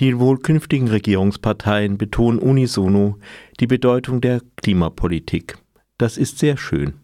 Die 0.00 0.18
wohl 0.18 0.38
künftigen 0.38 0.88
Regierungsparteien 0.88 1.98
betonen 1.98 2.38
unisono 2.38 3.18
die 3.60 3.66
Bedeutung 3.66 4.22
der 4.22 4.40
Klimapolitik. 4.56 5.58
Das 5.98 6.16
ist 6.16 6.38
sehr 6.38 6.56
schön. 6.56 6.94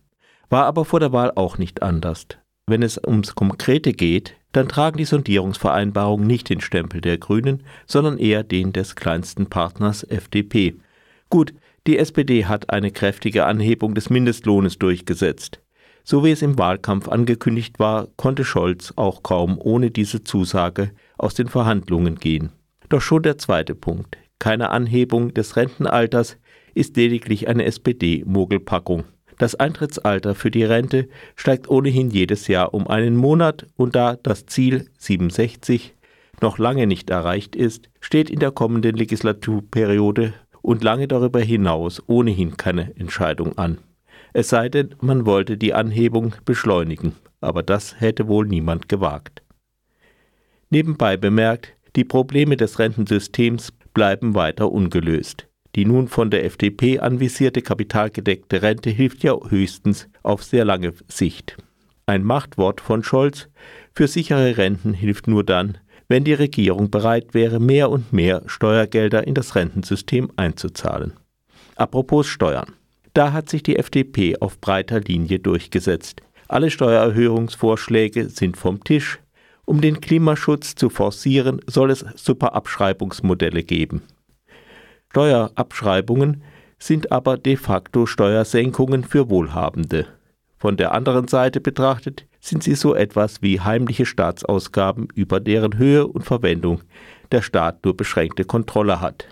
War 0.49 0.65
aber 0.65 0.87
vor 0.87 1.01
der 1.01 1.13
Wahl 1.13 1.31
auch 1.35 1.59
nicht 1.59 1.83
anders. 1.83 2.27
Wenn 2.67 2.83
es 2.83 2.99
ums 3.07 3.35
Konkrete 3.35 3.93
geht, 3.93 4.37
dann 4.53 4.69
tragen 4.69 4.97
die 4.97 5.05
Sondierungsvereinbarungen 5.05 6.27
nicht 6.27 6.49
den 6.49 6.63
Stempel 6.63 7.03
der 7.03 7.19
Grünen, 7.19 7.65
sondern 7.85 8.17
eher 8.17 8.43
den 8.43 8.73
des 8.73 8.97
kleinsten 8.97 9.51
Partners 9.51 10.03
FDP. 10.03 10.77
Gut, 11.29 11.53
die 11.87 11.99
SPD 11.99 12.47
hat 12.47 12.71
eine 12.71 12.93
kräftige 12.93 13.45
Anhebung 13.45 13.95
des 13.95 14.09
Mindestlohnes 14.09 14.79
durchgesetzt. 14.79 15.61
So 16.03 16.25
wie 16.25 16.31
es 16.31 16.41
im 16.41 16.59
Wahlkampf 16.59 17.09
angekündigt 17.09 17.79
war, 17.79 18.09
konnte 18.17 18.47
Scholz 18.47 18.95
auch 18.97 19.23
kaum 19.23 19.59
ohne 19.61 19.91
diese 19.91 20.25
Zusage 20.25 20.93
aus 21.19 21.35
den 21.35 21.49
Verhandlungen 21.49 22.15
gehen. 22.15 22.53
Doch 22.89 23.01
schon 23.01 23.23
der 23.23 23.39
zweite 23.39 23.75
Punkt, 23.75 24.17
keine 24.39 24.71
Anhebung 24.71 25.35
des 25.35 25.57
Rentenalters, 25.57 26.39
ist 26.75 26.97
lediglich 26.97 27.49
eine 27.49 27.65
SPD-Mogelpackung. 27.65 29.05
Das 29.39 29.55
Eintrittsalter 29.55 30.35
für 30.35 30.51
die 30.51 30.65
Rente 30.65 31.09
steigt 31.35 31.69
ohnehin 31.69 32.11
jedes 32.11 32.49
Jahr 32.49 32.73
um 32.73 32.87
einen 32.87 33.17
Monat 33.17 33.67
und 33.77 33.95
da 33.95 34.17
das 34.17 34.47
Ziel 34.47 34.89
67 34.99 35.95
noch 36.41 36.59
lange 36.59 36.87
nicht 36.87 37.11
erreicht 37.11 37.57
ist, 37.57 37.89
steht 38.01 38.31
in 38.31 38.39
der 38.39 38.51
kommenden 38.51 38.97
Legislaturperiode 38.97 40.35
und 40.63 40.83
lange 40.83 41.09
darüber 41.09 41.41
hinaus 41.41 42.03
ohnehin 42.07 42.57
keine 42.57 42.95
Entscheidung 42.97 43.57
an. 43.59 43.79
Es 44.33 44.49
sei 44.49 44.69
denn, 44.69 44.95
man 45.01 45.25
wollte 45.27 45.57
die 45.57 45.75
Anhebung 45.75 46.35
beschleunigen, 46.45 47.15
aber 47.41 47.63
das 47.63 48.01
hätte 48.01 48.29
wohl 48.29 48.47
niemand 48.47 48.89
gewagt. 48.89 49.43
Nebenbei 50.69 51.17
bemerkt, 51.17 51.76
die 51.97 52.05
Probleme 52.05 52.57
des 52.57 52.79
Rentensystems 52.79 53.73
bleiben 53.95 54.35
weiter 54.35 54.71
ungelöst. 54.71 55.49
Die 55.75 55.85
nun 55.85 56.09
von 56.09 56.31
der 56.31 56.45
FDP 56.45 57.01
anvisierte 57.01 57.63
kapitalgedeckte 57.63 58.63
Rente 58.63 58.91
hilft 58.91 59.25
ja 59.25 59.35
höchstens 59.49 60.09
auf 60.23 60.45
sehr 60.45 60.65
lange 60.65 60.93
Sicht. 61.09 61.57
Ein 62.07 62.23
Machtwort 62.23 62.81
von 62.81 63.03
Scholz 63.03 63.49
für 63.93 64.07
sichere 64.07 64.57
Renten 64.57 64.95
hilft 64.95 65.27
nur 65.27 65.43
dann, 65.43 65.79
wenn 66.09 66.25
die 66.25 66.35
Regierung 66.35 66.91
bereit 66.91 67.35
wäre, 67.35 67.59
mehr 67.59 67.91
und 67.91 68.13
mehr 68.13 68.43
Steuergelder 68.47 69.27
in 69.27 69.35
das 69.35 69.55
Rentensystem 69.55 70.31
einzuzahlen. 70.37 71.15
Apropos 71.75 72.27
Steuern. 72.27 72.73
Da 73.13 73.33
hat 73.33 73.49
sich 73.49 73.63
die 73.63 73.77
FDP 73.77 74.37
auf 74.39 74.61
breiter 74.61 75.01
Linie 75.01 75.41
durchgesetzt. 75.41 76.21
Alle 76.49 76.71
Steuererhöhungsvorschläge 76.71 78.29
sind 78.29 78.57
vom 78.57 78.85
Tisch, 78.85 79.19
um 79.67 79.83
den 79.83 80.01
Klimaschutz 80.01 80.75
zu 80.75 80.89
forcieren, 80.89 81.61
soll 81.67 81.91
es 81.91 82.05
Superabschreibungsmodelle 82.15 83.63
geben. 83.63 84.03
Steuerabschreibungen 85.11 86.43
sind 86.79 87.13
aber 87.13 87.37
de 87.37 87.57
facto 87.57 88.07
Steuersenkungen 88.07 89.05
für 89.05 89.29
Wohlhabende. 89.29 90.07
Von 90.59 90.77
der 90.77 90.93
anderen 90.93 91.29
Seite 91.29 91.61
betrachtet 91.61 92.27
sind 92.41 92.63
sie 92.63 92.75
so 92.75 92.95
etwas 92.95 93.43
wie 93.43 93.61
heimliche 93.61 94.07
Staatsausgaben, 94.07 95.09
über 95.15 95.41
deren 95.41 95.77
Höhe 95.79 96.07
und 96.07 96.23
Verwendung 96.23 96.83
der 97.33 97.43
Staat 97.43 97.85
nur 97.85 97.97
beschränkte 97.97 98.45
Kontrolle 98.45 99.01
hat. 99.01 99.29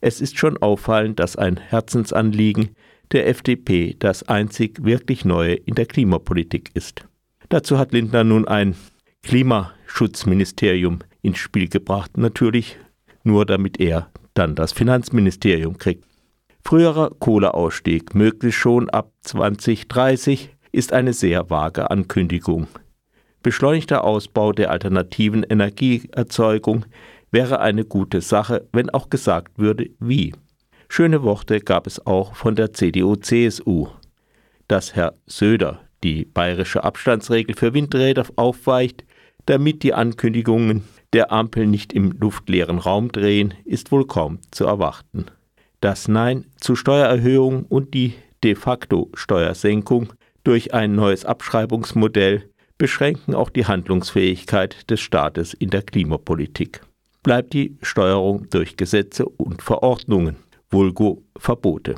Es 0.00 0.20
ist 0.20 0.38
schon 0.38 0.56
auffallend, 0.58 1.18
dass 1.18 1.36
ein 1.36 1.56
Herzensanliegen 1.56 2.70
der 3.12 3.28
FDP 3.28 3.96
das 3.98 4.22
einzig 4.28 4.84
wirklich 4.84 5.24
Neue 5.24 5.54
in 5.54 5.74
der 5.74 5.86
Klimapolitik 5.86 6.70
ist. 6.74 7.04
Dazu 7.48 7.78
hat 7.78 7.92
Lindner 7.92 8.24
nun 8.24 8.46
ein 8.46 8.74
Klimaschutzministerium 9.22 11.00
ins 11.22 11.38
Spiel 11.38 11.68
gebracht, 11.68 12.16
natürlich 12.16 12.78
nur 13.24 13.46
damit 13.46 13.80
er 13.80 14.10
dann 14.34 14.54
das 14.54 14.72
Finanzministerium 14.72 15.78
kriegt. 15.78 16.04
Früherer 16.64 17.10
Kohleausstieg, 17.18 18.14
möglichst 18.14 18.60
schon 18.60 18.90
ab 18.90 19.12
2030, 19.22 20.54
ist 20.72 20.92
eine 20.92 21.12
sehr 21.12 21.50
vage 21.50 21.90
Ankündigung. 21.90 22.68
Beschleunigter 23.42 24.04
Ausbau 24.04 24.52
der 24.52 24.70
alternativen 24.70 25.44
Energieerzeugung 25.44 26.84
wäre 27.30 27.60
eine 27.60 27.84
gute 27.84 28.20
Sache, 28.20 28.68
wenn 28.72 28.90
auch 28.90 29.10
gesagt 29.10 29.58
würde, 29.58 29.90
wie. 29.98 30.34
Schöne 30.88 31.22
Worte 31.22 31.60
gab 31.60 31.86
es 31.86 32.04
auch 32.06 32.34
von 32.34 32.54
der 32.54 32.72
CDU-CSU. 32.72 33.88
Dass 34.66 34.94
Herr 34.94 35.14
Söder 35.26 35.80
die 36.02 36.24
bayerische 36.24 36.84
Abstandsregel 36.84 37.54
für 37.54 37.74
Windräder 37.74 38.26
aufweicht, 38.36 39.04
damit 39.48 39.82
die 39.82 39.94
Ankündigungen 39.94 40.84
der 41.14 41.32
Ampel 41.32 41.66
nicht 41.66 41.94
im 41.94 42.12
luftleeren 42.12 42.78
Raum 42.78 43.10
drehen, 43.10 43.54
ist 43.64 43.90
wohl 43.90 44.06
kaum 44.06 44.40
zu 44.50 44.66
erwarten. 44.66 45.24
Das 45.80 46.06
Nein 46.06 46.44
zu 46.58 46.76
Steuererhöhung 46.76 47.64
und 47.64 47.94
die 47.94 48.12
de 48.44 48.54
facto 48.54 49.08
Steuersenkung 49.14 50.12
durch 50.44 50.74
ein 50.74 50.94
neues 50.94 51.24
Abschreibungsmodell 51.24 52.50
beschränken 52.76 53.34
auch 53.34 53.48
die 53.48 53.64
Handlungsfähigkeit 53.64 54.90
des 54.90 55.00
Staates 55.00 55.54
in 55.54 55.70
der 55.70 55.82
Klimapolitik. 55.82 56.82
Bleibt 57.22 57.54
die 57.54 57.78
Steuerung 57.80 58.50
durch 58.50 58.76
Gesetze 58.76 59.26
und 59.26 59.62
Verordnungen, 59.62 60.36
vulgo 60.70 61.22
Verbote. 61.38 61.94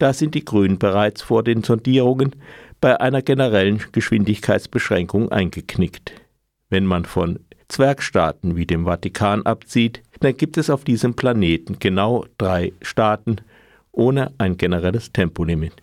Da 0.00 0.12
sind 0.12 0.34
die 0.34 0.44
Grünen 0.44 0.80
bereits 0.80 1.22
vor 1.22 1.44
den 1.44 1.62
Sondierungen 1.62 2.34
bei 2.80 3.00
einer 3.00 3.22
generellen 3.22 3.80
Geschwindigkeitsbeschränkung 3.92 5.30
eingeknickt. 5.30 6.23
Wenn 6.70 6.86
man 6.86 7.04
von 7.04 7.40
Zwergstaaten 7.68 8.56
wie 8.56 8.66
dem 8.66 8.84
Vatikan 8.84 9.42
abzieht, 9.42 10.02
dann 10.20 10.36
gibt 10.36 10.56
es 10.56 10.70
auf 10.70 10.84
diesem 10.84 11.14
Planeten 11.14 11.78
genau 11.78 12.24
drei 12.38 12.72
Staaten 12.82 13.36
ohne 13.92 14.32
ein 14.38 14.56
generelles 14.56 15.12
Tempolimit. 15.12 15.74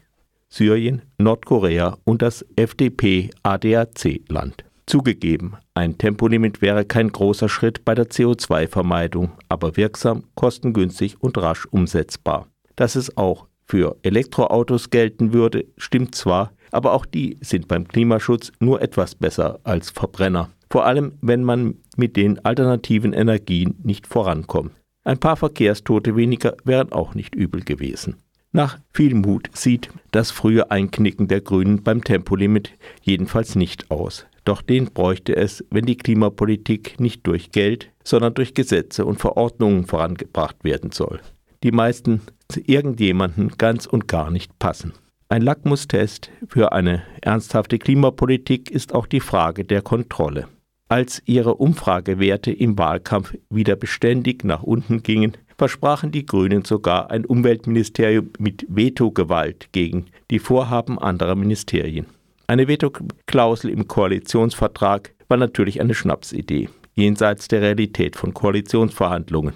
Syrien, 0.49 1.03
Nordkorea 1.17 1.97
und 2.03 2.21
das 2.21 2.45
FDP-ADAC-Land. 2.55 4.65
Zugegeben, 4.85 5.55
ein 5.73 5.97
Tempolimit 5.97 6.61
wäre 6.61 6.83
kein 6.83 7.09
großer 7.09 7.47
Schritt 7.47 7.85
bei 7.85 7.95
der 7.95 8.09
CO2-Vermeidung, 8.09 9.31
aber 9.47 9.77
wirksam, 9.77 10.25
kostengünstig 10.35 11.21
und 11.21 11.37
rasch 11.37 11.65
umsetzbar. 11.67 12.47
Dass 12.75 12.97
es 12.97 13.15
auch 13.15 13.47
für 13.65 13.95
Elektroautos 14.03 14.89
gelten 14.89 15.31
würde, 15.31 15.63
stimmt 15.77 16.15
zwar, 16.15 16.51
aber 16.71 16.91
auch 16.91 17.05
die 17.05 17.37
sind 17.39 17.69
beim 17.69 17.87
Klimaschutz 17.87 18.51
nur 18.59 18.81
etwas 18.81 19.15
besser 19.15 19.61
als 19.63 19.91
Verbrenner. 19.91 20.49
Vor 20.71 20.85
allem, 20.85 21.17
wenn 21.21 21.43
man 21.43 21.75
mit 21.97 22.15
den 22.15 22.43
alternativen 22.45 23.11
Energien 23.11 23.75
nicht 23.83 24.07
vorankommt. 24.07 24.71
Ein 25.03 25.17
paar 25.17 25.35
Verkehrstote 25.35 26.15
weniger 26.15 26.55
wären 26.63 26.93
auch 26.93 27.13
nicht 27.13 27.35
übel 27.35 27.61
gewesen. 27.61 28.15
Nach 28.53 28.79
viel 28.93 29.13
Mut 29.13 29.49
sieht 29.53 29.89
das 30.11 30.31
frühe 30.31 30.71
Einknicken 30.71 31.27
der 31.27 31.41
Grünen 31.41 31.83
beim 31.83 32.03
Tempolimit 32.03 32.71
jedenfalls 33.01 33.55
nicht 33.55 33.91
aus. 33.91 34.25
Doch 34.45 34.61
den 34.61 34.85
bräuchte 34.85 35.35
es, 35.35 35.63
wenn 35.71 35.85
die 35.85 35.97
Klimapolitik 35.97 36.99
nicht 36.99 37.27
durch 37.27 37.51
Geld, 37.51 37.91
sondern 38.03 38.33
durch 38.33 38.53
Gesetze 38.53 39.05
und 39.05 39.19
Verordnungen 39.19 39.85
vorangebracht 39.85 40.63
werden 40.63 40.91
soll. 40.91 41.19
Die 41.63 41.71
meisten 41.71 42.21
zu 42.47 42.61
irgendjemanden 42.65 43.49
ganz 43.57 43.85
und 43.85 44.07
gar 44.07 44.31
nicht 44.31 44.57
passen. 44.57 44.93
Ein 45.27 45.41
Lackmustest 45.41 46.29
für 46.47 46.71
eine 46.71 47.03
ernsthafte 47.21 47.77
Klimapolitik 47.77 48.71
ist 48.71 48.93
auch 48.93 49.05
die 49.05 49.21
Frage 49.21 49.63
der 49.63 49.81
Kontrolle. 49.81 50.47
Als 50.91 51.23
ihre 51.25 51.55
Umfragewerte 51.55 52.51
im 52.51 52.77
Wahlkampf 52.77 53.33
wieder 53.49 53.77
beständig 53.77 54.43
nach 54.43 54.61
unten 54.61 55.03
gingen, 55.03 55.37
versprachen 55.57 56.11
die 56.11 56.25
Grünen 56.25 56.65
sogar 56.65 57.11
ein 57.11 57.23
Umweltministerium 57.23 58.31
mit 58.39 58.65
Vetogewalt 58.67 59.69
gegen 59.71 60.07
die 60.31 60.39
Vorhaben 60.39 60.99
anderer 60.99 61.35
Ministerien. 61.35 62.07
Eine 62.47 62.67
Vetoklausel 62.67 63.69
im 63.69 63.87
Koalitionsvertrag 63.87 65.13
war 65.29 65.37
natürlich 65.37 65.79
eine 65.79 65.93
Schnapsidee, 65.93 66.67
jenseits 66.95 67.47
der 67.47 67.61
Realität 67.61 68.17
von 68.17 68.33
Koalitionsverhandlungen. 68.33 69.53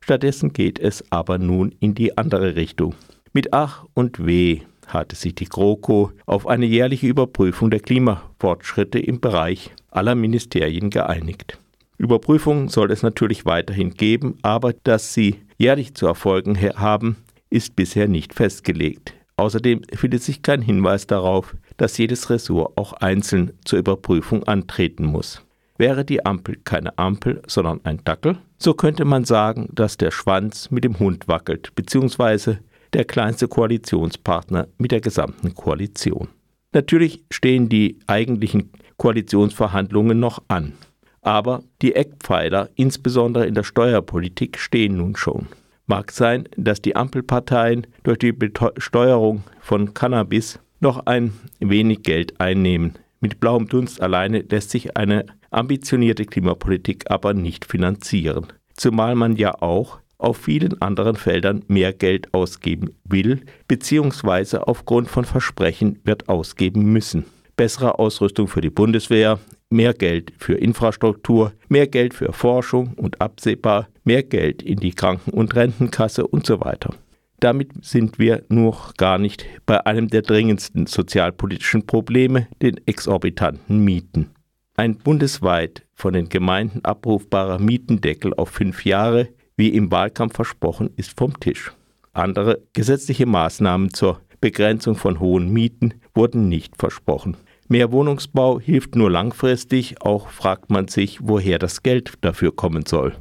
Stattdessen 0.00 0.52
geht 0.52 0.80
es 0.80 1.04
aber 1.12 1.38
nun 1.38 1.76
in 1.78 1.94
die 1.94 2.18
andere 2.18 2.56
Richtung. 2.56 2.96
Mit 3.32 3.52
Ach 3.52 3.84
und 3.94 4.26
Weh 4.26 4.62
hatte 4.86 5.16
sich 5.16 5.34
die 5.34 5.46
GroKo 5.46 6.12
auf 6.26 6.46
eine 6.46 6.66
jährliche 6.66 7.06
Überprüfung 7.06 7.70
der 7.70 7.80
Klimafortschritte 7.80 8.98
im 8.98 9.20
Bereich 9.20 9.70
aller 9.90 10.14
Ministerien 10.14 10.90
geeinigt. 10.90 11.58
Überprüfungen 11.98 12.68
soll 12.68 12.90
es 12.90 13.02
natürlich 13.02 13.46
weiterhin 13.46 13.94
geben, 13.94 14.38
aber 14.42 14.72
dass 14.72 15.14
sie 15.14 15.36
jährlich 15.56 15.94
zu 15.94 16.06
erfolgen 16.06 16.58
haben, 16.60 17.16
ist 17.50 17.76
bisher 17.76 18.08
nicht 18.08 18.34
festgelegt. 18.34 19.14
Außerdem 19.36 19.82
findet 19.92 20.22
sich 20.22 20.42
kein 20.42 20.62
Hinweis 20.62 21.06
darauf, 21.06 21.56
dass 21.76 21.98
jedes 21.98 22.30
Ressort 22.30 22.76
auch 22.76 22.94
einzeln 22.94 23.52
zur 23.64 23.78
Überprüfung 23.78 24.44
antreten 24.44 25.04
muss. 25.04 25.42
Wäre 25.78 26.06
die 26.06 26.24
Ampel 26.24 26.56
keine 26.64 26.96
Ampel, 26.96 27.42
sondern 27.46 27.80
ein 27.84 28.00
Dackel, 28.04 28.38
so 28.58 28.72
könnte 28.72 29.04
man 29.04 29.24
sagen, 29.24 29.68
dass 29.72 29.98
der 29.98 30.10
Schwanz 30.10 30.70
mit 30.70 30.84
dem 30.84 30.98
Hund 30.98 31.28
wackelt, 31.28 31.74
beziehungsweise 31.74 32.60
der 32.96 33.04
kleinste 33.04 33.46
Koalitionspartner 33.46 34.68
mit 34.78 34.90
der 34.90 35.02
gesamten 35.02 35.54
Koalition. 35.54 36.28
Natürlich 36.72 37.22
stehen 37.30 37.68
die 37.68 37.98
eigentlichen 38.06 38.70
Koalitionsverhandlungen 38.96 40.18
noch 40.18 40.42
an. 40.48 40.72
Aber 41.20 41.62
die 41.82 41.94
Eckpfeiler, 41.94 42.70
insbesondere 42.74 43.46
in 43.46 43.54
der 43.54 43.64
Steuerpolitik, 43.64 44.58
stehen 44.58 44.96
nun 44.96 45.14
schon. 45.14 45.46
Mag 45.86 46.10
sein, 46.10 46.48
dass 46.56 46.80
die 46.80 46.96
Ampelparteien 46.96 47.86
durch 48.02 48.18
die 48.18 48.32
Besteuerung 48.32 49.44
von 49.60 49.92
Cannabis 49.92 50.58
noch 50.80 51.04
ein 51.04 51.34
wenig 51.60 52.02
Geld 52.02 52.40
einnehmen. 52.40 52.94
Mit 53.20 53.40
blauem 53.40 53.68
Dunst 53.68 54.00
alleine 54.00 54.40
lässt 54.40 54.70
sich 54.70 54.96
eine 54.96 55.26
ambitionierte 55.50 56.24
Klimapolitik 56.24 57.10
aber 57.10 57.34
nicht 57.34 57.66
finanzieren. 57.66 58.46
Zumal 58.74 59.14
man 59.16 59.36
ja 59.36 59.60
auch 59.60 59.98
auf 60.18 60.36
vielen 60.38 60.80
anderen 60.80 61.16
Feldern 61.16 61.64
mehr 61.68 61.92
Geld 61.92 62.32
ausgeben 62.32 62.90
will, 63.04 63.42
beziehungsweise 63.68 64.66
aufgrund 64.66 65.08
von 65.08 65.24
Versprechen 65.24 66.00
wird 66.04 66.28
ausgeben 66.28 66.92
müssen. 66.92 67.24
Bessere 67.56 67.98
Ausrüstung 67.98 68.48
für 68.48 68.60
die 68.60 68.70
Bundeswehr, 68.70 69.38
mehr 69.70 69.94
Geld 69.94 70.32
für 70.38 70.54
Infrastruktur, 70.54 71.52
mehr 71.68 71.86
Geld 71.86 72.14
für 72.14 72.32
Forschung 72.32 72.92
und 72.96 73.20
absehbar 73.20 73.88
mehr 74.04 74.22
Geld 74.22 74.62
in 74.62 74.78
die 74.78 74.92
Kranken- 74.92 75.32
und 75.32 75.54
Rentenkasse 75.54 76.26
und 76.26 76.46
so 76.46 76.60
weiter. 76.60 76.94
Damit 77.40 77.84
sind 77.84 78.18
wir 78.18 78.44
noch 78.48 78.94
gar 78.94 79.18
nicht 79.18 79.44
bei 79.66 79.84
einem 79.84 80.08
der 80.08 80.22
dringendsten 80.22 80.86
sozialpolitischen 80.86 81.86
Probleme, 81.86 82.46
den 82.62 82.80
exorbitanten 82.86 83.84
Mieten. 83.84 84.30
Ein 84.76 84.96
bundesweit 84.96 85.86
von 85.94 86.14
den 86.14 86.28
Gemeinden 86.28 86.84
abrufbarer 86.84 87.58
Mietendeckel 87.58 88.32
auf 88.34 88.50
fünf 88.50 88.84
Jahre, 88.84 89.28
wie 89.56 89.68
im 89.68 89.90
Wahlkampf 89.90 90.34
versprochen, 90.34 90.90
ist 90.96 91.18
vom 91.18 91.38
Tisch. 91.40 91.72
Andere 92.12 92.62
gesetzliche 92.72 93.26
Maßnahmen 93.26 93.92
zur 93.92 94.20
Begrenzung 94.40 94.96
von 94.96 95.20
hohen 95.20 95.52
Mieten 95.52 95.94
wurden 96.14 96.48
nicht 96.48 96.76
versprochen. 96.76 97.36
Mehr 97.68 97.90
Wohnungsbau 97.90 98.60
hilft 98.60 98.94
nur 98.94 99.10
langfristig, 99.10 100.00
auch 100.02 100.28
fragt 100.28 100.70
man 100.70 100.88
sich, 100.88 101.18
woher 101.22 101.58
das 101.58 101.82
Geld 101.82 102.12
dafür 102.20 102.54
kommen 102.54 102.86
soll. 102.86 103.14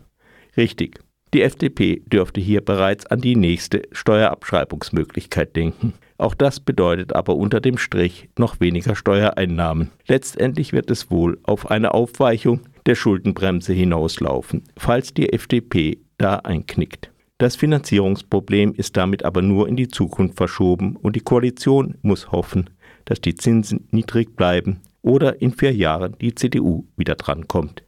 Richtig, 0.55 0.99
die 1.33 1.41
FDP 1.41 2.01
dürfte 2.05 2.39
hier 2.39 2.61
bereits 2.61 3.05
an 3.07 3.19
die 3.19 3.35
nächste 3.35 3.81
Steuerabschreibungsmöglichkeit 3.91 5.55
denken. 5.55 5.93
Auch 6.17 6.33
das 6.33 6.59
bedeutet 6.59 7.13
aber 7.13 7.35
unter 7.35 7.59
dem 7.59 7.77
Strich 7.77 8.29
noch 8.38 8.59
weniger 8.59 8.95
Steuereinnahmen. 8.95 9.91
Letztendlich 10.07 10.71
wird 10.71 10.89
es 10.89 11.11
wohl 11.11 11.39
auf 11.43 11.69
eine 11.69 11.93
Aufweichung 11.93 12.61
der 12.85 12.95
Schuldenbremse 12.95 13.73
hinauslaufen, 13.73 14.63
falls 14.77 15.13
die 15.13 15.33
FDP 15.33 15.97
da 16.17 16.38
einknickt. 16.38 17.12
Das 17.38 17.56
Finanzierungsproblem 17.56 18.73
ist 18.73 18.95
damit 18.95 19.25
aber 19.25 19.41
nur 19.41 19.67
in 19.67 19.75
die 19.75 19.89
Zukunft 19.89 20.38
verschoben 20.38 20.95
und 20.95 21.15
die 21.15 21.21
Koalition 21.21 21.95
muss 22.01 22.31
hoffen, 22.31 22.69
dass 23.03 23.19
die 23.19 23.35
Zinsen 23.35 23.88
niedrig 23.91 24.35
bleiben 24.35 24.81
oder 25.01 25.41
in 25.41 25.51
vier 25.51 25.73
Jahren 25.73 26.15
die 26.19 26.33
CDU 26.33 26.85
wieder 26.95 27.15
drankommt. 27.15 27.83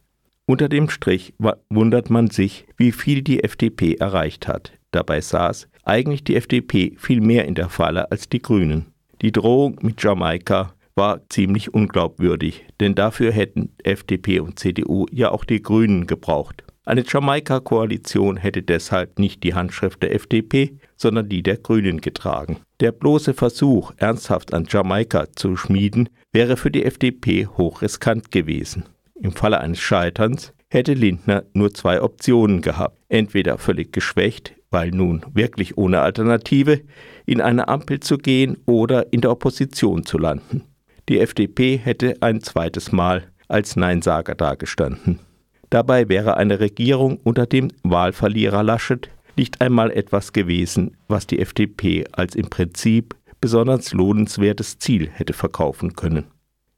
Unter 0.46 0.68
dem 0.68 0.88
Strich 0.88 1.34
wundert 1.68 2.10
man 2.10 2.30
sich, 2.30 2.66
wie 2.76 2.92
viel 2.92 3.22
die 3.22 3.42
FDP 3.42 3.94
erreicht 3.94 4.48
hat. 4.48 4.72
Dabei 4.92 5.20
saß 5.20 5.68
eigentlich 5.82 6.24
die 6.24 6.36
FDP 6.36 6.94
viel 6.96 7.20
mehr 7.20 7.46
in 7.46 7.54
der 7.54 7.68
Falle 7.68 8.10
als 8.10 8.28
die 8.28 8.40
Grünen. 8.40 8.86
Die 9.20 9.32
Drohung 9.32 9.78
mit 9.82 10.02
Jamaika 10.02 10.74
war 10.94 11.28
ziemlich 11.28 11.74
unglaubwürdig, 11.74 12.64
denn 12.80 12.94
dafür 12.94 13.32
hätten 13.32 13.72
FDP 13.82 14.40
und 14.40 14.58
CDU 14.58 15.06
ja 15.10 15.30
auch 15.30 15.44
die 15.44 15.62
Grünen 15.62 16.06
gebraucht. 16.06 16.64
Eine 16.88 17.04
Jamaika-Koalition 17.06 18.38
hätte 18.38 18.62
deshalb 18.62 19.18
nicht 19.18 19.42
die 19.42 19.52
Handschrift 19.52 20.02
der 20.02 20.14
FDP, 20.14 20.78
sondern 20.96 21.28
die 21.28 21.42
der 21.42 21.58
Grünen 21.58 22.00
getragen. 22.00 22.60
Der 22.80 22.92
bloße 22.92 23.34
Versuch, 23.34 23.92
ernsthaft 23.98 24.54
an 24.54 24.66
Jamaika 24.66 25.26
zu 25.36 25.54
schmieden, 25.58 26.08
wäre 26.32 26.56
für 26.56 26.70
die 26.70 26.86
FDP 26.86 27.46
hochriskant 27.46 28.30
gewesen. 28.30 28.84
Im 29.20 29.32
Falle 29.32 29.60
eines 29.60 29.80
Scheiterns 29.80 30.54
hätte 30.70 30.94
Lindner 30.94 31.44
nur 31.52 31.74
zwei 31.74 32.00
Optionen 32.00 32.62
gehabt. 32.62 32.96
Entweder 33.10 33.58
völlig 33.58 33.92
geschwächt, 33.92 34.54
weil 34.70 34.90
nun 34.90 35.26
wirklich 35.34 35.76
ohne 35.76 36.00
Alternative, 36.00 36.80
in 37.26 37.42
eine 37.42 37.68
Ampel 37.68 38.00
zu 38.00 38.16
gehen 38.16 38.56
oder 38.64 39.12
in 39.12 39.20
der 39.20 39.32
Opposition 39.32 40.06
zu 40.06 40.16
landen. 40.16 40.62
Die 41.10 41.20
FDP 41.20 41.76
hätte 41.76 42.16
ein 42.22 42.40
zweites 42.40 42.92
Mal 42.92 43.24
als 43.46 43.76
Neinsager 43.76 44.34
dagestanden. 44.34 45.20
Dabei 45.70 46.08
wäre 46.08 46.36
eine 46.36 46.60
Regierung 46.60 47.18
unter 47.24 47.46
dem 47.46 47.70
Wahlverlierer 47.82 48.62
Laschet 48.62 49.10
nicht 49.36 49.60
einmal 49.60 49.90
etwas 49.90 50.32
gewesen, 50.32 50.96
was 51.08 51.26
die 51.26 51.38
FDP 51.38 52.06
als 52.12 52.34
im 52.34 52.48
Prinzip 52.48 53.14
besonders 53.40 53.92
lohnenswertes 53.92 54.78
Ziel 54.78 55.08
hätte 55.12 55.32
verkaufen 55.32 55.94
können. 55.94 56.24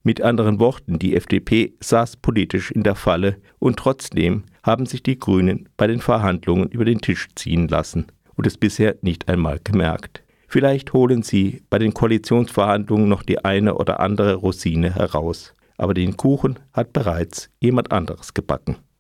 Mit 0.03 0.23
anderen 0.23 0.59
Worten, 0.59 0.99
die 0.99 1.15
FDP 1.15 1.75
saß 1.81 2.17
politisch 2.17 2.71
in 2.71 2.83
der 2.83 2.95
Falle 2.95 3.37
und 3.59 3.79
trotzdem 3.79 4.45
haben 4.63 4.87
sich 4.87 5.03
die 5.03 5.19
Grünen 5.19 5.69
bei 5.77 5.87
den 5.87 6.01
Verhandlungen 6.01 6.69
über 6.69 6.85
den 6.85 7.01
Tisch 7.01 7.29
ziehen 7.35 7.69
lassen 7.69 8.07
und 8.35 8.47
es 8.47 8.59
bisher 8.59 8.97
nicht 9.03 9.29
einmal 9.29 9.61
gemerkt. 9.63 10.23
Vielleicht 10.49 10.93
holen 10.93 11.23
sie 11.23 11.63
bei 11.71 11.79
den 11.79 11.95
Koalitionsverhandlungen 11.95 13.09
noch 13.09 13.23
die 13.23 13.45
eine 13.45 13.75
oder 13.75 14.01
andere 14.01 14.35
Rosine 14.35 14.95
heraus 14.95 15.55
aber 15.81 15.95
den 15.95 16.19
Kuchen 16.19 16.59
hat 16.75 16.93
bereits 16.93 17.49
jemand 17.59 17.91
anderes 17.91 18.35
gebacken. 18.35 18.77